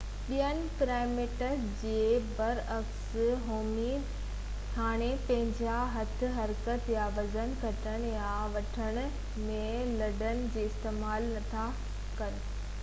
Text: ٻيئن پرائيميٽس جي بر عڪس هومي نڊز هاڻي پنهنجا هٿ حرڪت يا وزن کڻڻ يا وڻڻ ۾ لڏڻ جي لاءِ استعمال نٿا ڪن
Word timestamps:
ٻيئن 0.27 0.61
پرائيميٽس 0.77 1.65
جي 1.81 1.97
بر 2.37 2.61
عڪس 2.75 3.11
هومي 3.49 3.91
نڊز 3.99 4.77
هاڻي 4.79 5.09
پنهنجا 5.27 5.75
هٿ 5.97 6.23
حرڪت 6.37 6.89
يا 6.95 7.03
وزن 7.19 7.53
کڻڻ 7.65 8.05
يا 8.13 8.31
وڻڻ 8.55 8.99
۾ 9.51 9.59
لڏڻ 9.99 10.41
جي 10.57 10.65
لاءِ 10.65 10.73
استعمال 10.73 11.29
نٿا 11.37 11.67
ڪن 12.23 12.41